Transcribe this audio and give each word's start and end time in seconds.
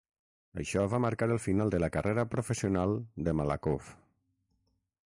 Això 0.61 0.85
va 0.93 0.99
marcar 1.05 1.27
el 1.35 1.41
final 1.43 1.75
de 1.75 1.81
la 1.85 1.91
carrera 1.99 2.25
professional 2.33 2.97
de 3.29 3.39
Malakhov. 3.43 3.95